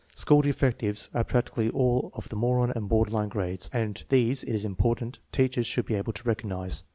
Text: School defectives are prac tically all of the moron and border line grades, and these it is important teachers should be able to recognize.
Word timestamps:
School 0.15 0.41
defectives 0.41 1.11
are 1.13 1.23
prac 1.23 1.51
tically 1.51 1.71
all 1.71 2.09
of 2.15 2.27
the 2.29 2.35
moron 2.35 2.71
and 2.71 2.89
border 2.89 3.11
line 3.11 3.29
grades, 3.29 3.69
and 3.71 4.03
these 4.09 4.41
it 4.43 4.51
is 4.51 4.65
important 4.65 5.19
teachers 5.31 5.67
should 5.67 5.85
be 5.85 5.93
able 5.93 6.13
to 6.13 6.23
recognize. 6.27 6.83